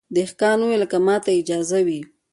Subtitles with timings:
[0.15, 2.01] دهقان وویل که ماته اجازه وي